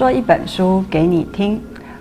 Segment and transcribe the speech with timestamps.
[0.00, 1.60] 说一本书给你听，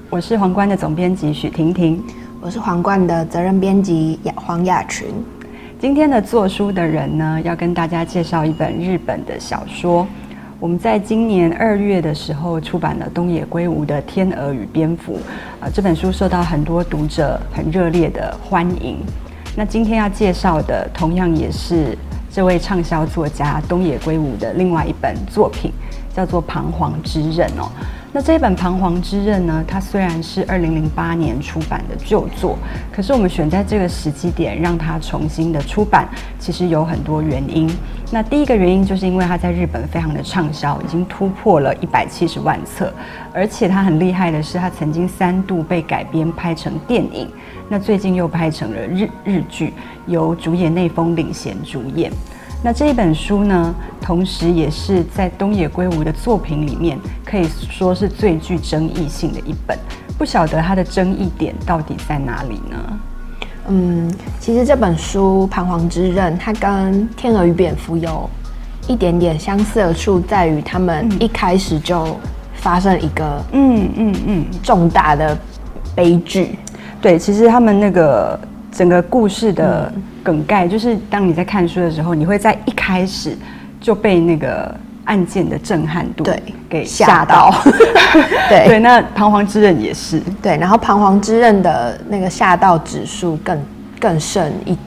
[0.10, 2.02] 我是皇冠的总编辑许婷婷，
[2.40, 5.08] 我是皇冠的责任编辑黄雅群。
[5.82, 10.08] 今天的做书的人呢，要跟大家介绍一本日本的小说。
[10.62, 15.16] 我们在今年二月的时候出版了东野圭吾的《天鹅与蝙蝠》
[15.62, 18.96] 啊，这本书受到很多读者很热烈的欢迎。
[19.58, 21.98] 那今天要介绍的，同样也是
[22.32, 25.74] 这位畅销作家东野圭吾的另外一本作品。
[26.20, 27.72] 叫做《彷徨之刃》哦，
[28.12, 32.58] 那这一本《彷徨之刃》呢，它虽然是二零零八年出版的旧作，
[32.92, 37.70] 可是我们选在这个时机点让它重新的出版，其实有很多原因。
[38.12, 42.92] 那第一个原因就是因为它在日本非常的畅销，已经突破了一百七十万册，
[43.34, 47.30] 而且它很厉害的是，它曾经三度被改编拍成电影，
[47.70, 49.74] 那最近又拍成了日日剧，
[50.06, 52.12] 由主演内丰领衔主演。
[52.62, 59.78] 那这一本书呢，同时也是在东野圭吾的作品里面，可以说是最具争议性的一本。
[60.18, 63.00] 不晓得它的争议点到底在哪里呢？
[63.70, 68.30] 嗯，其实这本书《彷徨之刃》，它跟《天鹅与蝙蝠》有
[68.88, 72.18] 一点点相似的处，在于他们一开始就
[72.56, 75.38] 发生一个嗯嗯嗯重大的
[75.96, 76.60] 悲剧。
[77.02, 78.38] 对，其实他们那个。
[78.72, 79.92] 整个故事的
[80.24, 83.38] 梗概就是，当你在看书的时候，你会在一开始
[83.82, 84.74] 就被那个
[85.06, 87.54] 案件的震撼度对给吓到。
[88.48, 93.60] 对对，那彷徨之刃也是对，然后彷徨之刃的那个吓到指数更
[94.00, 94.78] 更胜一，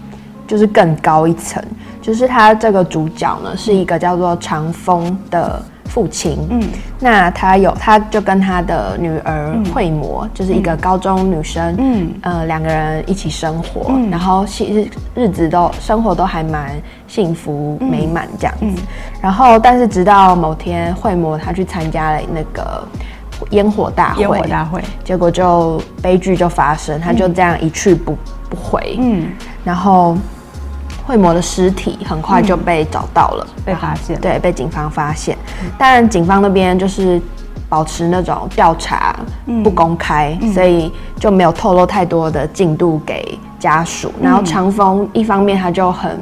[0.47, 1.63] 就是更高一层。
[2.01, 5.63] 就是他这个主角呢，是一个叫做长风的。
[5.93, 6.63] 父亲，嗯，
[6.99, 16.71] 那他有，他就跟他的女儿惠魔，嗯、就是一个高中女生，嗯，呃，两个人一起生活，嗯、然后其实日子都生活都还蛮
[17.07, 18.83] 幸福美满这样子。
[19.21, 22.89] 然后，但是直到某天，惠魔她去参加了那个
[23.51, 28.17] 烟火大会，烟火大会，结果就悲剧就发生，她就这样一去不
[28.49, 29.29] 不回，嗯，
[29.63, 30.17] 然后。
[31.05, 35.37] 惠魔的尸体很快就被找到了，嗯、被发现，对，被警方发现。
[35.77, 37.21] 但警方那边就是
[37.69, 39.17] 保持那种调查
[39.65, 44.13] 不公开，嗯、所以就没有透露太多的进度给家属。
[44.19, 46.21] 嗯、然后长风一方面他就很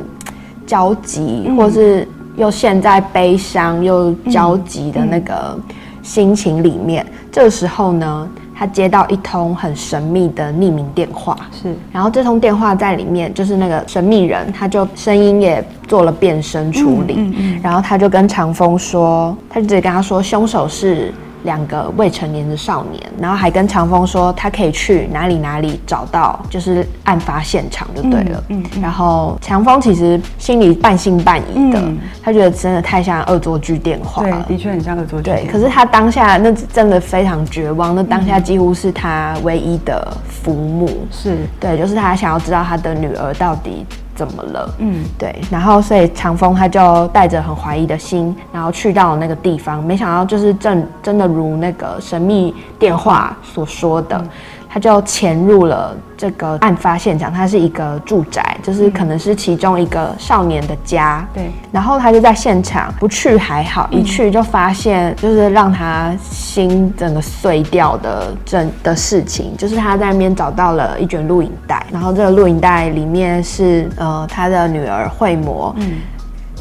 [0.67, 5.59] 焦急，嗯、或是又陷在悲伤又焦急的那个
[6.03, 7.05] 心情里面。
[7.11, 8.29] 嗯、这个时候呢，
[8.61, 21.11] 他接到一通很神秘的匿名电话，是，然后这通电话在里面，就是那个神秘人，他就声音也做了变声处理，嗯嗯嗯、然后他就跟长风说，他就直接跟他说，凶手是。
[21.45, 28.45] 两个未成年的少年，然后还跟长风说他可以去哪里哪里找到，就是案发现场就对了。
[28.49, 34.45] 嗯，嗯，然后长风其实心里半信半疑的，嗯、他觉得真的太像恶作剧电话了。
[34.47, 35.31] 对，的确很像恶作剧。
[35.31, 41.07] 对，可是他当下那真的非常绝望，那当下几乎是他唯一的父母。
[41.11, 43.87] 是对，就是他想要知道他的女儿到底。
[44.21, 44.75] 怎么了？
[44.81, 54.19] 嗯，对，然后所以长风他就带着很怀疑的心，然后去到那个地方，没想到就是正真的如那个神秘电话所说的。
[54.19, 54.29] 嗯
[54.73, 61.27] 他就潜入了这个案发现场，它是一个住宅，就是可能是其中一个少年的家。
[61.35, 75.95] 对，然后他就在现场，不去还好，一去就发现就是让他心整个碎掉的整的事情，就是他在那边找到了一卷录影带，然后这个录影带里面是呃他的女儿惠魔，嗯，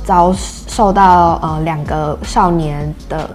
[0.04, 3.30] 遭受到呃两个少年的。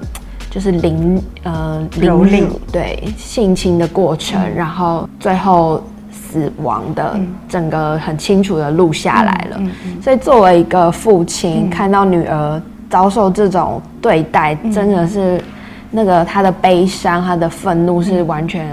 [0.55, 5.83] 就是凌呃凌辱对性侵的过程，嗯、然后最后
[6.13, 9.61] 死亡的整个很清楚的录下来了。
[10.01, 15.43] 所以作为一个父亲，嗯、看到女儿遭受这种对待，嗯、真的是
[15.91, 18.65] 那个他的悲伤、他的愤怒是完全，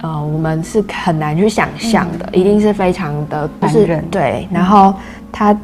[0.00, 4.48] 嗯、呃，我们是很难去想象的，嗯、一定是非常的不是人对。
[4.50, 4.94] 然后
[5.30, 5.54] 他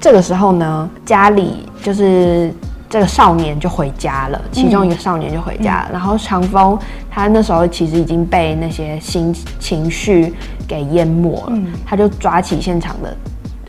[0.00, 2.52] 这个时候呢，家里就是。
[2.88, 5.88] 这个少年就回家了，其中一个少年就回家了。
[5.90, 6.78] 嗯、然后长风
[7.10, 10.32] 他那时候其实已经被那些心情绪
[10.68, 13.16] 给淹没了，嗯、他就抓起现场的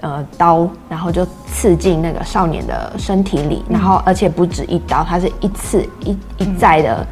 [0.02, 7.06] 呃刀，然后就刺进那个少年的身体里，嗯、然后而且不止一刀，他是一次一一再的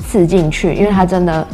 [0.00, 1.46] 刺进去，嗯、因为他真的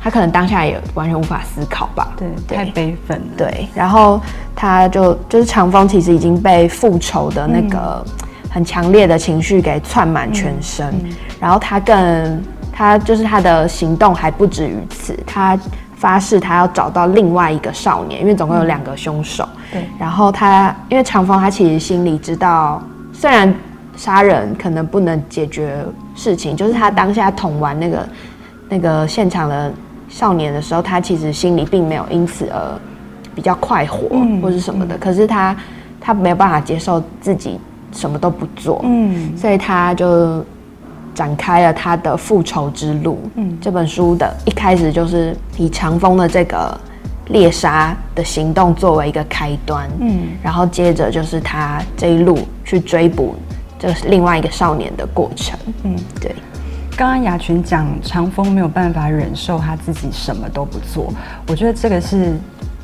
[0.00, 2.56] 他可能当下也完全无法思考吧，对，对。
[2.56, 3.68] 太悲愤了，对。
[3.74, 4.18] 然后
[4.56, 8.02] 他就就是长风其实已经被复仇的那个。
[8.06, 8.12] 嗯
[8.54, 12.40] 很强烈的情绪给窜满全身，嗯嗯、然后他更，
[12.72, 15.58] 他就是他的行动还不止于此，他
[15.96, 19.44] 发誓他要找到另外一个少年，因为总共有两个凶手。
[19.72, 22.80] 对、嗯，然后他因为长风他其实心里知道，
[23.12, 23.52] 虽然
[23.96, 25.84] 杀人可能不能解决
[26.14, 28.08] 事情，就是他当下捅完那个
[28.68, 29.72] 那个现场的
[30.08, 32.60] 少年的时候，他其实心里并没有因此而
[33.34, 34.08] 比较快活
[34.40, 35.56] 或是什么的，嗯、可是他
[36.00, 37.58] 他没有办法接受自己
[37.94, 40.44] 什么都不做，嗯，所以他就
[41.14, 43.20] 展开了他的复仇之路。
[43.36, 46.78] 嗯，这本书的一开始就是以长风的这个
[47.28, 53.34] 猎杀的行动作为一个开端，嗯，然后接着就是他这一路去追捕
[53.78, 56.34] 这另外一个少年的过程，嗯，对。
[56.96, 61.12] 刚刚雅群讲长风没有办法忍受他自己什么都不做，
[61.48, 62.36] 我觉得这个是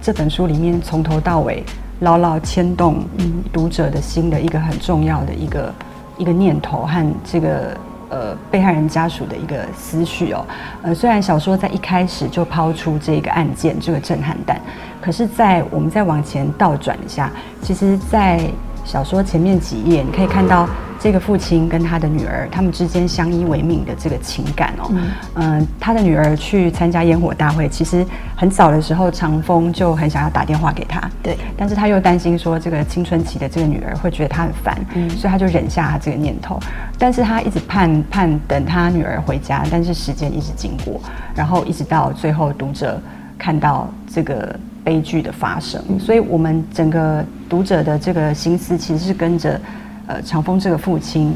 [0.02, 1.62] 这本书里面从头到尾
[2.00, 3.04] 牢牢牵动
[3.52, 5.74] 读者的心的一个很重要的一个
[6.18, 7.76] 一个念头和这个。
[8.12, 10.44] 呃，被害人家属的一个思绪哦，
[10.82, 14.60] 呃，虽然小说在一开始就抛出这个案件这个震撼弹，
[15.00, 17.30] 可是，在我们再往前倒转一下，
[17.62, 18.50] 其实，在
[18.84, 20.68] 小说前面几页，你可以看到。
[21.02, 24.92] 这个父亲跟他的女儿，他们之间相依为命的这个情感哦，
[25.36, 28.04] 嗯、呃，他的女儿去参加烟火大会，其实
[28.36, 36.60] 很早的时候，长风就很想要打电话给他，对，但是他又担心说这个青春期的这个女儿会觉得他很烦，嗯，所以他就忍下他这个念头，
[36.98, 41.00] 但是他一直盼盼等他女儿回家，但是时间一直经过，
[41.34, 43.00] 然后一直到最后读者
[43.40, 44.54] 看到这个
[44.84, 49.58] 悲剧的发生，嗯、所以我们整个读者的这个心思其实是跟着。
[50.06, 51.32] 呃，长风这个父亲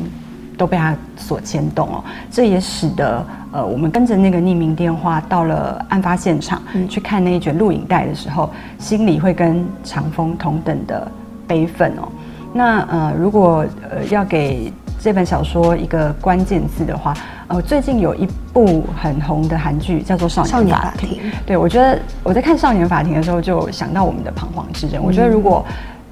[0.59, 8.50] 都被他所牵动哦，这也使得呃，我们跟着那个匿名电话到了案发现场，嗯、去看那一卷录影带的时候，
[8.81, 11.09] 心里会跟长风同等的
[11.47, 12.09] 悲愤哦。
[12.53, 14.73] 那呃，如果呃要给
[15.05, 17.12] 这本小说一个关键字的话，
[17.49, 21.11] 呃，最近有一部很红的韩剧叫做《少年法庭》。
[21.45, 25.05] 对，我觉得我在看《少年法庭》的时候，就想到我们的彷徨之人。
[25.05, 25.62] 我觉得如果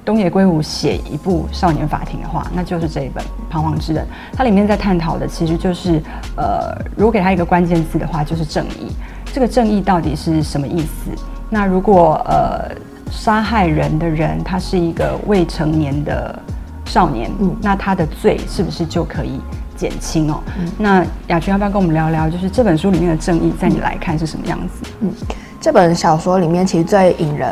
[0.05, 4.05] 东野圭吾写一部少年法庭的话，那就是这一本《彷徨之人》。
[4.37, 5.99] 它里面在探讨的其实就是，
[6.37, 8.91] 呃，如果给他一个关键字的话，就是正义。
[9.33, 11.09] 这个正义到底是什么意思？
[11.49, 12.69] 那如果呃
[13.09, 16.39] 杀害人的人他是一个未成年的
[16.85, 19.39] 少年，嗯，那他的罪是不是就可以
[19.75, 20.39] 减轻哦？
[20.59, 24.89] 嗯，那雅群要不要跟我们聊聊，就是这本书里面的正义，在你来看是什么样子？
[25.01, 25.11] 嗯，
[25.59, 27.51] 这本小说里面其实最引人。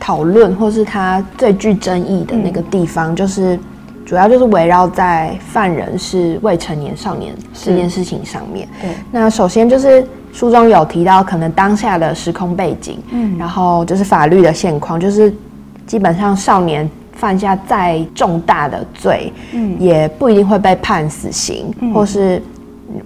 [0.00, 3.58] 讨论或是它最具争议的那个地方，就是
[4.06, 8.66] 主要就是围绕在犯人是未成年少年这件事情上面。
[8.80, 15.34] 对，那首先就是书中有提到可能当下的时空背景，嗯，然后就是法律的现况，就是
[15.84, 16.88] 基本上少年
[17.18, 22.40] 犯下再重大的罪，嗯，也不一定会被判死刑，或是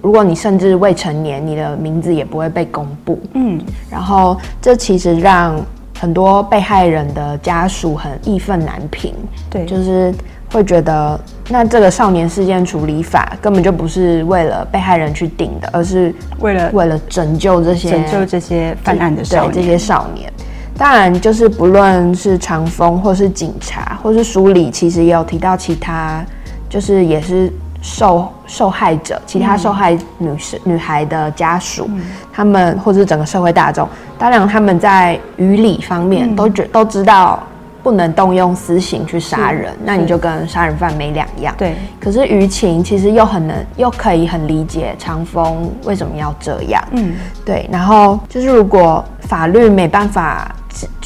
[0.00, 3.60] 如果你甚至未成年，你的名字也不会被公布，嗯，
[3.90, 5.60] 然后这其实让。
[6.00, 9.14] 很多被害人的家属很义愤难平，
[9.48, 10.12] 对，就是
[10.50, 19.52] 会觉得，那这个少年事件处理法根本就不是为了被害人去定的，而是为了为了拯救这些拯救这些犯案的少年。
[19.52, 20.32] 这些少年。
[20.76, 26.24] 当然，就是不论是长风，或是警察，或是书里，其实也有提到其他，
[26.68, 27.52] 就是也是。
[27.84, 32.00] 受受害者，其他受害女士、嗯、女孩的家属，嗯、
[32.32, 37.42] 他们或者是整个社会大众，当然他们在于理方面都觉、嗯、都知道
[37.82, 41.52] 不能动用私刑去杀人，那你就跟杀人犯没两样。
[41.58, 41.74] 对。
[41.98, 46.80] 可是于情其实又很能，又可以很理解长风为什么要这样。
[46.92, 47.68] 嗯，对。
[47.68, 50.54] 然后就是如果法律没办法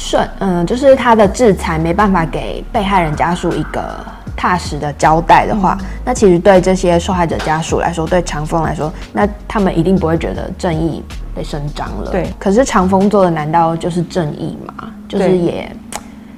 [0.07, 3.83] 顺，嗯，就是他的制裁没办法给被害人家属一个。
[4.39, 12.11] 踏实的交代的话，嗯、那其实对这些受害者家属来说，对长风来说，那他们一定不会觉得正义被伸张了。
[12.11, 12.29] 对。
[12.37, 14.91] 可是长风做的难道就是正义吗？
[15.09, 15.75] 就是也，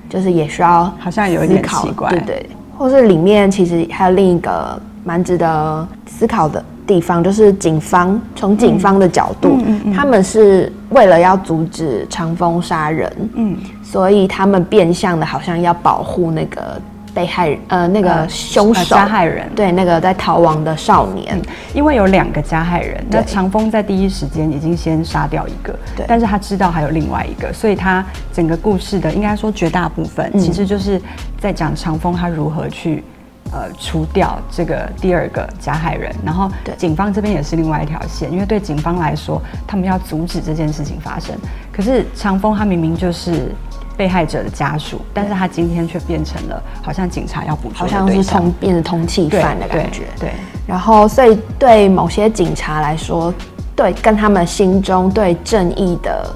[0.09, 2.49] 就是也需要好像有一点奇怪，对对。
[2.77, 9.59] 或是里面其实还有另一个蛮值得思考的地方，就是警方从警方的角度，
[9.95, 16.81] 他们是为了要阻止长风杀人，嗯，所以他们变相的好像要保护那个。
[17.11, 21.41] 被害人呃，那个凶手加害人，对那个在逃亡的少年，嗯、
[21.73, 31.01] 因为有两个加害人，那长风在第一时间已经先杀掉一个，对，但是他知道还有另外一个，所以他整个故事的应该说绝大部分，嗯、其实就是
[31.39, 33.03] 在讲长风他如何去
[33.51, 41.35] 呃除掉这个第二个加害人，然后警方这边也是另外一条线，因为对警方来说，他们要阻止这件事情发生，
[41.71, 43.53] 可是长风他明明就是。
[43.97, 50.03] 被害者的家属，但是他今天却变成了好像警察要捕捉，好像是通变成通缉犯的感觉。
[50.17, 50.31] 对，对，
[50.65, 53.33] 然后所以对某些警察来说，
[53.75, 56.33] 对跟他们心中对正义的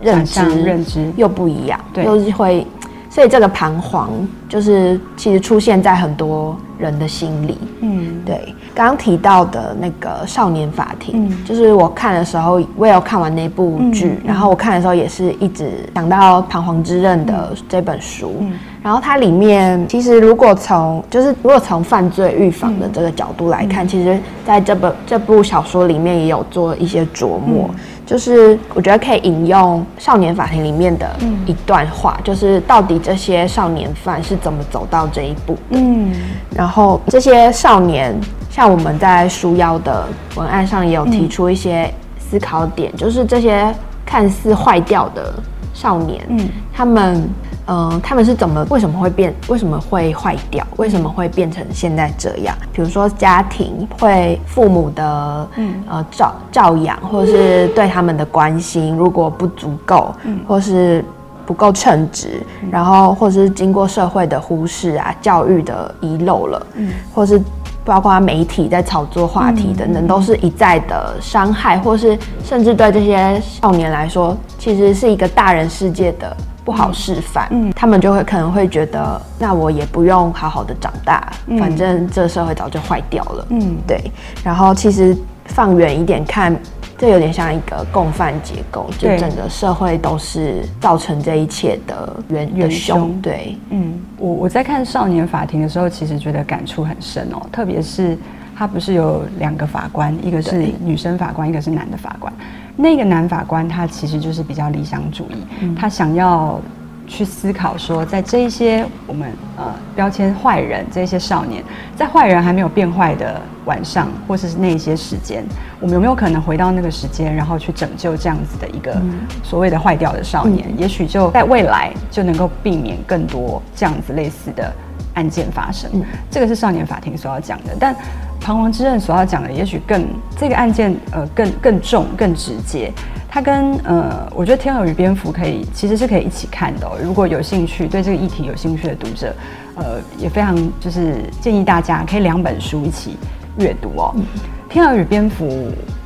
[0.00, 2.64] 认知认知又不一样，对，又是会
[3.10, 4.08] 所以这个彷徨
[4.48, 7.58] 就是其实出现在很多人的心里。
[7.80, 8.54] 嗯，对。
[8.72, 18.36] 刚刚提到的那个《少年法庭》，嗯，就是我看的时候，我也有看完那部剧，嗯，然后我看的时候也是一直想到《彷徨之刃》的这本书。
[18.38, 27.68] 嗯，然后它里面其实如果从就是如果从犯罪预防的这个角度来看，嗯，其实在这本这部小说里面也有做一些琢磨。
[28.10, 31.08] 嗯就是我觉得可以引用《少年法庭》里面的
[31.46, 35.78] 一段话，嗯、就是到底这些少年犯是怎么走到这一步的？
[35.78, 36.12] 嗯，
[36.52, 38.12] 然后这些少年，
[38.50, 41.88] 像我们在书腰的文案上也有提出一些
[42.18, 43.72] 思考点，嗯、就是这些
[44.04, 45.32] 看似坏掉的
[45.72, 47.30] 少年，嗯，他们。
[47.72, 48.66] 嗯，他们是怎么？
[48.68, 49.32] 为什么会变？
[49.46, 50.66] 为什么会坏掉？
[50.76, 52.52] 为什么会变成现在这样？
[52.72, 61.04] 比如说家庭会父母的嗯呃照照养，或者是对他们的关心，如果不足够，嗯，或是
[61.46, 67.40] 不够称职，然后或者是经过社会的忽视啊，教育的遗漏了，嗯，或是
[67.84, 76.36] 包括媒体在炒作话题等等，都是一再的伤害，或是甚至对这些少年来说，其实是一个大人世界的。
[76.70, 84.00] 不好示范，嗯，他们就会可能会觉得，那我也不用好好的长大，嗯，反正这社会早就坏掉了，嗯，对。
[84.44, 86.56] 然后其实放远一点看，
[86.96, 93.20] 这有点像一个共犯结构，就整个社会都是造成这一切的元元凶。
[93.20, 98.16] 对，嗯，我我在看《少年法庭》的时候，其实觉得感触很深哦，特别是
[98.60, 102.30] 他不是有两个法官，一个是女生法官，一个是男的法官。
[102.76, 106.60] 那个男法官他其实就是比较理想主义，嗯、他想要
[107.06, 111.64] 去思考说，在这一些我们呃标签坏人这些少年，
[111.96, 115.42] 在坏人还没有变坏的晚上，或者是那一些时间，
[115.80, 118.94] 我们有没有可能回到那个时间，然后去拯救这样子的一个
[119.42, 120.68] 所谓的坏掉的少年？
[120.68, 124.70] 嗯、也许就在未来就能够避免更多这样子类似的
[125.14, 125.90] 案件发生。
[125.92, 127.94] 嗯、这个是少年法庭所要讲的，但。
[128.42, 130.02] 彷徨之刃所要讲的，也许更
[130.34, 132.90] 这个案件，呃，更更重、更直接。
[133.28, 136.92] 它跟呃，我觉得《天鹅与蝙蝠》可以其实是可以一起看的哦。
[137.04, 139.36] 如果有兴趣，对这个议题有兴趣的读者，
[139.76, 143.18] 呃，也非常就是建议大家可以两本书一起
[143.58, 144.10] 阅读哦。
[144.16, 144.22] 嗯，
[144.72, 145.46] 《天鹅与蝙蝠》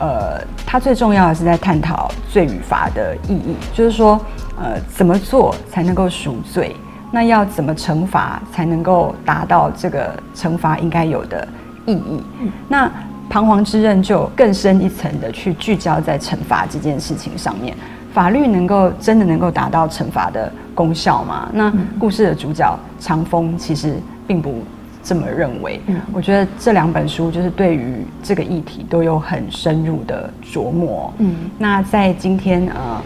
[0.01, 4.21] 呃，它最重要的是在探讨罪与罚的意义，就是说，
[4.61, 6.75] 呃，怎么做才能够赎罪？
[7.15, 11.47] 那要怎么惩罚才能够达到这个惩罚应该有的？
[11.87, 12.21] 意义，
[12.69, 12.91] 那
[13.31, 17.77] 彷徨之刃就更深一层的去聚焦在惩罚这件事情上面。
[18.13, 21.49] 法律能够真的能够达到惩罚的功效吗？
[21.53, 24.65] 那故事的主角长风其实并不
[25.03, 25.81] 这么认为。
[26.13, 31.13] 我觉得这两本书就是对于这个议题都有很深入的琢磨。
[31.19, 33.03] 嗯，那在今天呃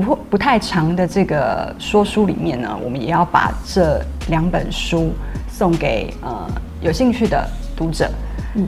[0.00, 5.12] 不不太长的这个说书里面呢，我们也要把这两本书
[5.48, 6.48] 送给呃
[6.80, 7.48] 有兴趣的。
[7.78, 8.10] 读者，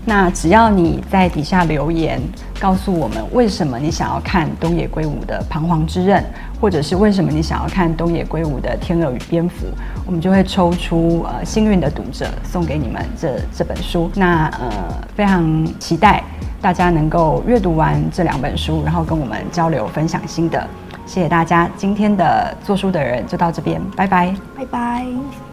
[0.04, 2.20] 那只要你在底下留言，
[2.60, 6.22] 告诉我们为什么你想要看东野圭吾的《彷徨之刃》，
[6.60, 9.64] 或者是为什么你想要看东野圭吾的《天鹅与蝙蝠》，
[10.04, 14.10] 我们就会抽出呃幸运的读者送给你们这这本书。
[14.14, 14.68] 那呃
[15.16, 16.22] 非常期待
[16.60, 20.62] 大家能够阅读完这两本书，然后跟我们交流分享心得。
[21.08, 25.47] 谢谢大家，今天的做书的人就到这边，拜拜，拜拜。